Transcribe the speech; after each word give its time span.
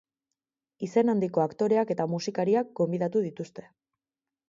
Izen 0.87 1.11
handiko 1.13 1.45
aktoreak 1.45 1.93
eta 1.97 2.09
musikariak 2.17 2.75
gonbidatu 2.83 3.25
dituzte. 3.31 3.71